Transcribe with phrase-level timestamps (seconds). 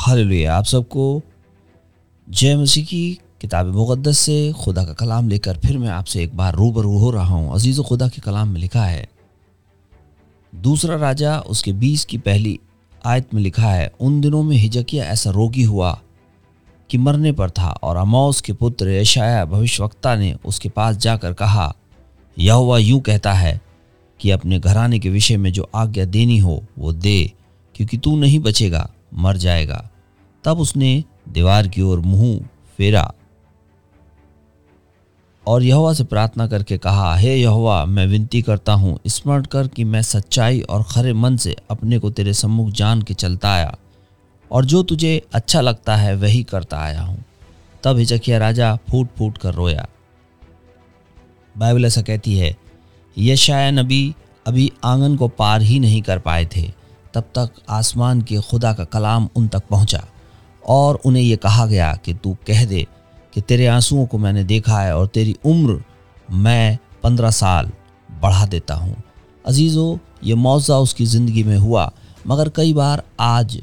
[0.00, 1.22] Hallelujah. आप सबको
[2.28, 6.54] जय मसीह की किताब मुक़दस से खुदा का कलाम लेकर फिर मैं आपसे एक बार
[6.54, 9.06] रूबरू हो रहा हूँ। अज़ीज़ खुदा के कलाम में लिखा है।
[10.52, 12.58] दूसरा राजा उसके बीस की पहली
[13.06, 15.92] आयत में लिखा है, उन दिनों में हिजकिया ऐसा रोगी हुआ
[16.90, 21.74] कि मरने पर था और अमौस के पुत्र यशाया भविष्यवक्ता ने उसके पास जाकर कहा,
[22.38, 23.60] यहोवा यूँ कहता है
[24.20, 27.32] कि अपने घराने के विषय में जो आज्ञा देनी हो, वो दे,
[27.74, 29.88] क्योंकि तू नहीं बचेगा। मर जाएगा।
[30.44, 32.38] तब उसने दीवार की ओर मुँह
[32.78, 33.12] फेरा
[35.46, 39.84] और यहोवा से प्रार्थना करके कहा, हे यहोवा, मैं विनती करता हूँ, स्मरण कर कि
[39.84, 43.76] मैं सच्चाई और खरे मन से अपने को तेरे सम्मुख जान के चलता आया
[44.50, 47.24] और जो तुझे अच्छा लगता है वही करता आया हूँ।
[47.84, 49.86] तब हिचकिया राजा फूट फूट कर रोया।
[51.58, 52.56] बाइबल ऐसा कहती है
[53.16, 54.14] यशाया नबी
[54.46, 56.79] अभी आँगन को पार ही नहीं कर पाए थे।
[57.14, 60.04] तब तक आसमान के खुदा का कलाम उन तक पहुँचा।
[60.68, 62.86] और उन्हें यह कहा गया कि तू कह दे
[63.34, 65.82] कि तेरे आंसुओं को मैंने देखा है और तेरी उम्र
[66.28, 67.70] मैं पंद्रह साल
[68.08, 68.96] बढ़ा देता हूँ।
[69.44, 71.90] अजीज़ो ये मुआवजा उसकी ज़िंदगी में हुआ,
[72.26, 73.60] मगर कई बार आज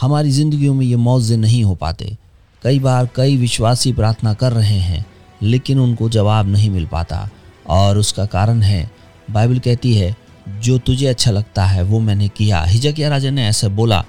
[0.00, 2.16] हमारी ज़िंदगियों में ये मुआवजे नहीं हो पाते।
[2.62, 5.04] कई बार कई विश्वासी प्रार्थना कर रहे हैं,
[5.42, 7.28] लेकिन उनको जवाब नहीं मिल पाता।
[7.68, 8.90] और उसका कारण है,
[9.30, 10.14] बाइबल कहती है
[10.48, 14.04] जो तुझे अच्छा लगता है, वो मैंने किया। हिजकिया राजा ने ऐसा बोला,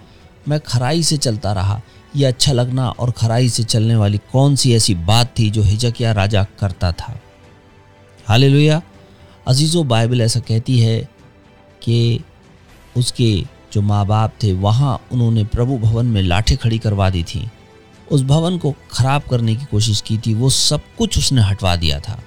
[0.48, 1.82] मैं खराई से चलता रहा।
[2.16, 6.12] ये अच्छा लगना और खराई से चलने वाली कौन सी ऐसी बात थी जो हिजकिया
[6.12, 7.20] राजा करता था?
[8.28, 8.82] हाले लोहिया
[9.48, 11.10] अजीज़ो, बाइबल ऐसा कहती है
[11.84, 12.24] कि
[12.98, 13.44] उसके
[13.74, 17.50] जो माँ बाप थे, वहाँ उन्होंने प्रभु भवन में लाठे खड़ी करवा दी थी।
[18.12, 22.00] उस भवन को खराब करने की कोशिश की थी। वो सब कुछ उसने हटवा दिया
[22.00, 22.24] था।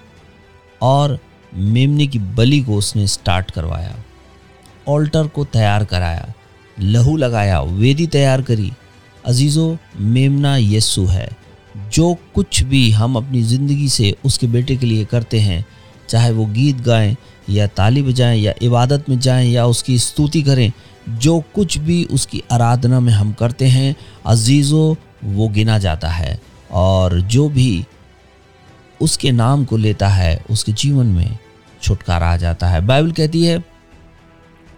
[0.82, 1.18] और
[1.54, 3.96] मेमने की बलि को उसने स्टार्ट करवाया
[4.88, 6.32] ऑल्टर को तैयार कराया,
[6.80, 8.72] लहू लगाया, वेदी तैयार करी।
[9.26, 11.28] अजीज़ो, मेमना यस्सु है।
[11.92, 15.66] जो कुछ भी हम अपनी ज़िंदगी से उसके बेटे के लिए करते हैं,
[16.08, 17.16] चाहे वो गीत गाएँ,
[17.50, 20.72] या ताली बजाएँ, या इबादत में जाएँ, या उसकी स्तुति करें,
[21.08, 23.96] जो कुछ भी उसकी आराधना में हम करते हैं,
[24.26, 26.40] अजीज़ो, वो गिना जाता है।
[26.72, 27.84] और जो भी
[29.00, 31.38] उसके नाम को लेता है, उसके जीवन में
[31.82, 33.64] छुटकारा आ जाता है। बाइबल कहती है,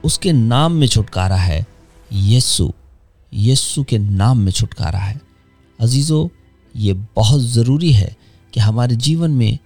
[0.04, 1.66] उसके नाम में छुटकारा है
[2.12, 2.72] यस्सु
[3.32, 5.20] यस्सु के नाम में छुटकारा है।
[5.80, 6.30] अजीज़ो,
[6.76, 8.16] ये बहुत ज़रूरी है
[8.52, 9.58] कि हमारे जीवन में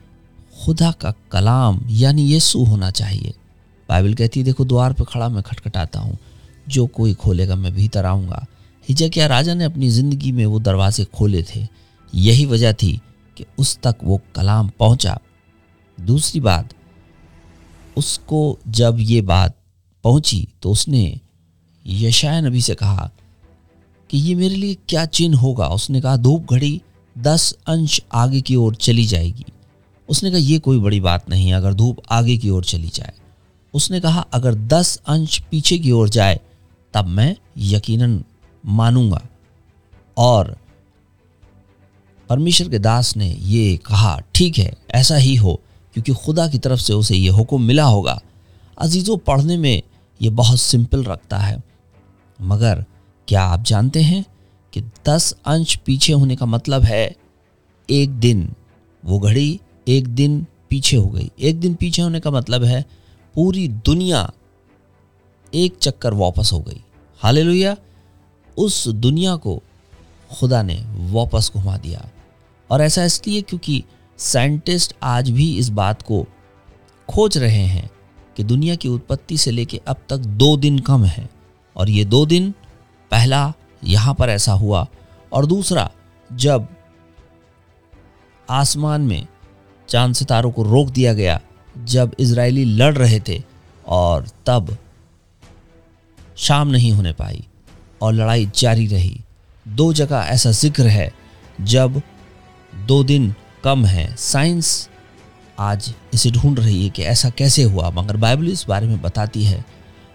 [0.64, 3.34] खुदा का कलाम, यानी यस्सु होना चाहिए।
[3.88, 6.18] बाइबल कहती है, देखो, द्वार पर खड़ा मैं खटखटाता हूँ,
[6.68, 8.46] जो कोई खोलेगा मैं भीतर आऊँगा।
[8.88, 11.66] हिजकिया राजा ने अपनी ज़िंदगी में वो दरवाजे खोले थे।
[12.14, 13.00] यही वजह थी
[13.36, 15.18] कि उस तक वो कलाम पहुँचा।
[15.98, 16.74] दूसरी बात,
[17.96, 19.54] उसको जब ये बात
[20.04, 21.20] पहुँची तो उसने
[21.86, 23.10] यशाया नबी से कहा
[24.10, 25.68] कि ये मेरे लिए क्या चिन्ह होगा?
[25.68, 26.80] उसने कहा, धूप घड़ी
[27.18, 29.44] दस अंश आगे की ओर चली जाएगी।
[30.08, 33.12] उसने कहा, ये कोई बड़ी बात नहीं अगर धूप आगे की ओर चली जाए।
[33.74, 36.40] उसने कहा, अगर दस अंश पीछे की ओर जाए,
[36.94, 38.24] तब मैं यकीनन
[38.66, 39.22] मानूँगा।
[40.16, 40.56] और
[42.28, 45.60] परमेश्वर के दास ने ये कहा, ठीक है, ऐसा ही हो,
[45.94, 48.22] क्योंकि खुदा की तरफ़ से उसे ये हुक्म मिला होगा।
[48.78, 49.82] अजीज़ों, पढ़ने में
[50.22, 51.62] ये बहुत सिंपल रखता है।
[52.40, 52.84] मगर
[53.28, 54.24] क्या आप जानते हैं
[54.72, 57.16] कि दस अंश पीछे होने का मतलब है,
[57.90, 58.54] एक दिन
[59.04, 62.84] वो घड़ी, एक दिन पीछे हो गई। एक दिन पीछे होने का मतलब है,
[63.34, 64.30] पूरी दुनिया
[65.54, 66.84] एक चक्कर वापस हो गई।
[67.18, 67.76] हाले
[68.58, 69.62] उस दुनिया को
[70.38, 72.08] खुदा ने वापस घुमा दिया।
[72.70, 73.82] और ऐसा इसलिए क्योंकि
[74.18, 76.26] साइंटिस्ट आज भी इस बात को
[77.08, 77.90] खोज रहे हैं
[78.36, 81.28] कि दुनिया की उत्पत्ति से लेके अब तक दो दिन कम है
[81.76, 82.50] और ये दो दिन,
[83.10, 83.52] पहला
[83.84, 84.86] यहाँ पर ऐसा हुआ
[85.32, 85.90] और दूसरा
[86.32, 86.68] जब
[88.50, 89.26] आसमान में
[89.88, 91.40] चाँद सितारों को रोक दिया गया,
[91.84, 93.42] जब इजरायली लड़ रहे थे
[93.86, 94.76] और तब
[96.36, 97.46] शाम नहीं होने पाई
[98.02, 99.20] और लड़ाई जारी रही।
[99.66, 101.12] दो जगह ऐसा ज़िक्र है
[101.60, 102.00] जब
[102.76, 103.34] दो दिन
[103.64, 104.88] कम है। साइंस
[105.58, 109.44] आज इसे ढूंढ रही है कि ऐसा कैसे हुआ, मगर बाइबल इस बारे में बताती
[109.44, 109.64] है,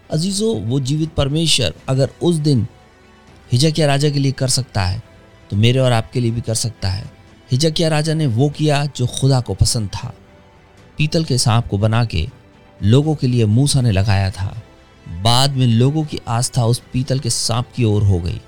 [0.09, 2.67] अजीज़ो, वो जीवित परमेश्वर, अगर उस दिन
[3.51, 5.01] हिजकिया राजा के लिए कर सकता है
[5.49, 7.09] तो मेरे और आपके लिए भी कर सकता है।
[7.51, 10.13] हिजकिया राजा ने वो किया जो खुदा को पसंद था।
[10.97, 12.27] पीतल के सांप को बना के
[12.81, 14.55] लोगों के लिए मूसा ने लगाया था।
[15.21, 18.39] बाद में लोगों की आस्था उस पीतल के सांप की ओर हो गई।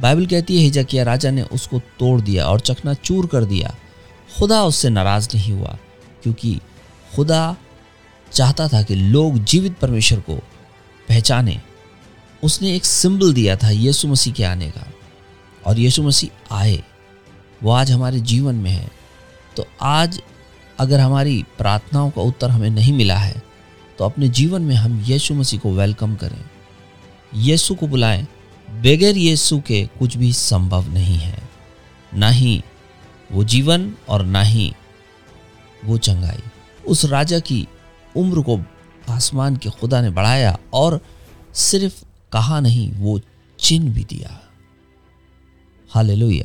[0.00, 3.74] बाइबल कहती है हिजकिया राजा ने उसको तोड़ दिया और चकना चूर कर दिया।
[4.38, 5.78] खुदा उससे नाराज़ नहीं हुआ,
[6.22, 6.60] क्योंकि
[7.16, 7.56] खुदा
[8.32, 10.36] चाहता था कि लोग जीवित परमेश्वर को
[11.08, 11.60] पहचाने।
[12.42, 14.86] उसने एक सिंबल दिया था, यीशु मसीह के आने का।
[15.66, 16.82] और यीशु मसीह आए,
[17.62, 18.90] वो आज हमारे जीवन में है।
[19.56, 20.20] तो आज
[20.78, 23.42] अगर हमारी प्रार्थनाओं का उत्तर हमें नहीं मिला है
[23.98, 26.44] तो अपने जीवन में हम यीशु मसीह को वेलकम करें।
[27.34, 28.26] यीशु को बुलाएँ।
[28.80, 31.48] बगैर यीशु के कुछ भी संभव नहीं है।
[32.14, 32.62] ना ही
[33.32, 34.74] वो जीवन और ना ही
[35.84, 36.42] वो चंगाई।
[36.88, 37.68] उस राजा की
[38.16, 38.60] उम्र को
[39.08, 41.00] आसमान के खुदा ने बढ़ाया और
[41.54, 43.20] सिर्फ़ कहा नहीं, वो
[43.58, 44.40] चिन्ह भी दिया।
[45.90, 46.42] हाल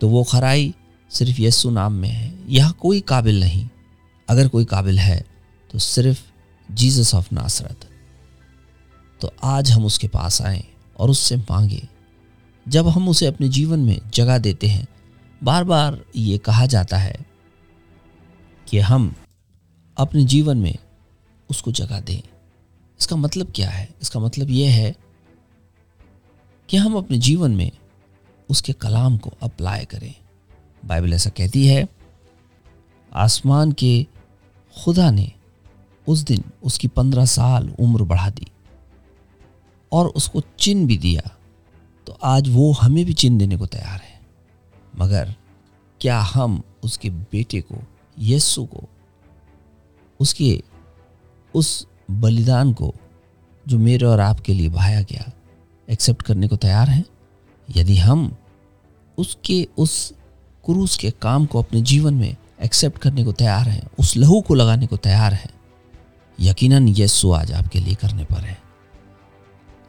[0.00, 0.74] तो वो खराई
[1.10, 3.68] सिर्फ़ यस्सु नाम में है। यह कोई काबिल नहीं।
[4.28, 5.24] अगर कोई काबिल है
[5.72, 6.22] तो सिर्फ़
[6.70, 7.90] जीसस ऑफ़ नासरत।
[9.20, 10.64] तो आज हम उसके पास आए।
[10.98, 11.88] और उससे मांगे।
[12.68, 14.86] जब हम उसे अपने जीवन में जगह देते हैं
[15.44, 17.16] बार बार ये कहा जाता है
[18.68, 19.14] कि हम
[19.98, 20.76] अपने जीवन में
[21.50, 22.20] उसको जगह दें।
[23.00, 23.88] इसका मतलब क्या है?
[24.02, 24.94] इसका मतलब यह है
[26.68, 27.70] कि हम अपने जीवन में
[28.50, 30.14] उसके कलाम को अप्लाई करें।
[30.84, 31.88] बाइबल ऐसा कहती है,
[33.12, 34.06] आसमान के
[34.84, 35.32] खुदा ने
[36.08, 38.46] उस दिन उसकी पंद्रह साल उम्र बढ़ा दी।
[39.94, 41.22] और उसको चिन्ह भी दिया
[42.06, 44.20] तो आज वो हमें भी चिन्ह देने को तैयार है।
[44.98, 45.34] मगर
[46.00, 47.82] क्या हम उसके बेटे को
[48.18, 48.82] यस्सु को,
[50.20, 50.62] उसके
[51.54, 52.94] उस बलिदान को,
[53.66, 55.30] जो मेरे और आपके लिए बहाया गया
[55.88, 57.04] एक्सेप्ट करने को तैयार हैं?
[57.68, 58.36] यदि हम
[59.18, 60.12] उसके, उस
[60.64, 64.54] क्रूस के काम को अपने जीवन में एक्सेप्ट करने को तैयार हैं, उस लहू को
[64.54, 65.50] लगाने को तैयार हैं,
[66.38, 68.58] यकीनन यस्सु आज आपके लिए करने पर है।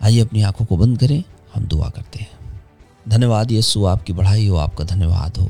[0.01, 1.24] आइए अपनी आँखों को बंद करें,
[1.56, 2.30] हम दुआ करते हैं।
[3.09, 5.50] धन्यवाद यस्सु आपकी बढ़ाई हो, आपका धन्यवाद हो।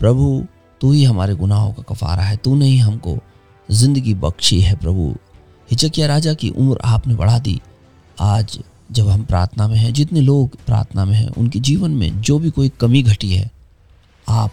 [0.00, 0.46] प्रभु,
[0.80, 3.18] तू ही हमारे गुनाहों का कफारा है, तूने ही हमको
[3.68, 5.14] ज़िंदगी बख्शी है प्रभु।
[5.70, 7.60] हिचकिया राजा की उम्र आपने बढ़ा दी।
[8.20, 8.58] आज
[8.92, 12.50] जब हम प्रार्थना में हैं, जितने लोग प्रार्थना में हैं, उनके जीवन में जो भी
[12.50, 13.50] कोई कमी घटी है,
[14.28, 14.52] आप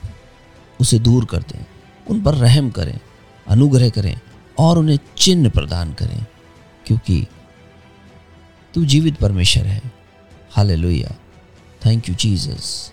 [0.79, 1.65] उसे दूर कर दें,
[2.09, 2.99] उन पर रहम करें,
[3.47, 4.15] अनुग्रह करें
[4.59, 6.25] और उन्हें चिन्ह प्रदान करें,
[6.85, 7.25] क्योंकि
[8.73, 9.81] तू जीवित परमेश्वर है।
[10.51, 10.93] हाल
[11.85, 12.91] थैंक यू जीसस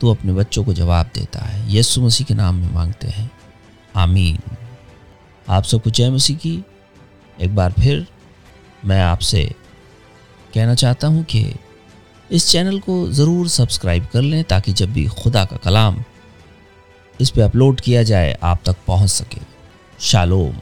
[0.00, 3.30] तू अपने बच्चों को जवाब देता है। यीशु मसीह के नाम में मांगते हैं।
[3.96, 4.38] आमीन।
[5.48, 6.64] आप सबको जय मसीह की?
[7.40, 8.06] एक बार फिर
[8.84, 9.44] मैं आपसे
[10.54, 11.54] कहना चाहता हूँ कि
[12.30, 16.04] इस चैनल को ज़रूर सब्सक्राइब कर लें ताकि जब भी खुदा का कलाम
[17.20, 19.40] इस पर अपलोड किया जाए, आप तक पहुँच सके।
[20.00, 20.56] शालोम।